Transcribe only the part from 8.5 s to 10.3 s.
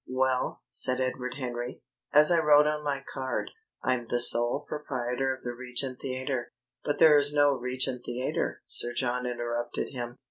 Sir John interrupted him.